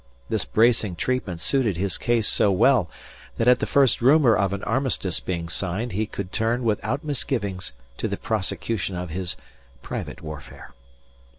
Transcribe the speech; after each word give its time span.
This 0.29 0.45
bracing 0.45 0.95
treatment 0.95 1.41
suited 1.41 1.77
his 1.77 1.99
case 1.99 2.27
so 2.27 2.51
well 2.51 2.89
that 3.37 3.47
at 3.47 3.59
the 3.59 3.67
first 3.67 4.01
rumour 4.01 4.35
of 4.35 4.51
an 4.51 4.63
armistice 4.63 5.19
being 5.19 5.47
signed 5.47 5.91
he 5.91 6.07
could 6.07 6.31
turn 6.31 6.63
without 6.63 7.03
misgivings 7.03 7.71
to 7.97 8.07
the 8.07 8.17
prosecution 8.17 8.95
of 8.95 9.11
his 9.11 9.37
private 9.83 10.23
warfare. 10.23 10.71